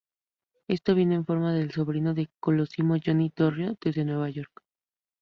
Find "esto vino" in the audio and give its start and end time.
0.67-1.13